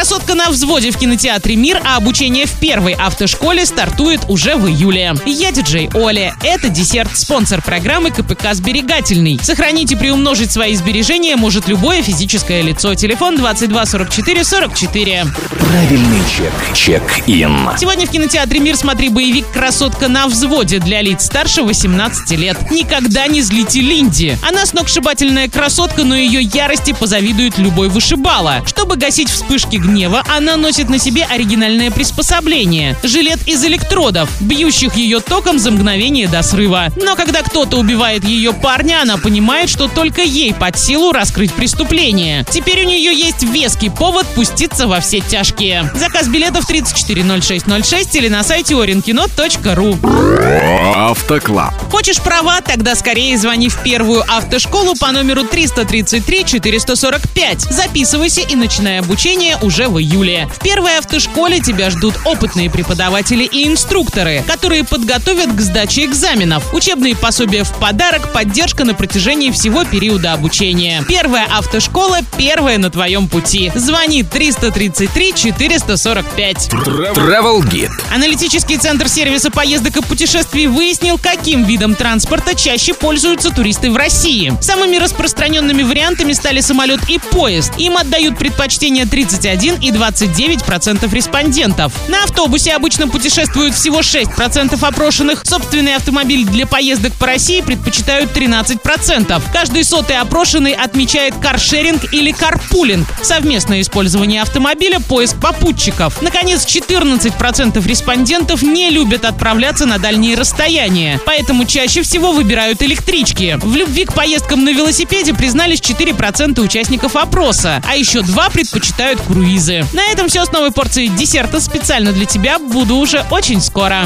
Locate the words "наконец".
106.20-106.64